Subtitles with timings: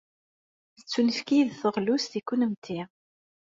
[0.77, 2.79] Tettunefk-iyi-d teɣlust i kennemti.